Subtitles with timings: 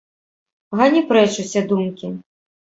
[0.79, 2.11] Гані прэч усе думкі.